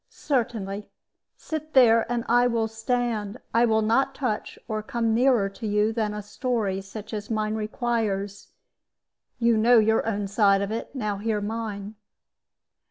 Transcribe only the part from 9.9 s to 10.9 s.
own side of